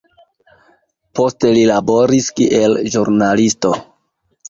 Poste 1.19 1.53
li 1.59 1.67
laboris 1.73 2.33
kiel 2.41 2.77
ĵurnalisto. 2.97 3.79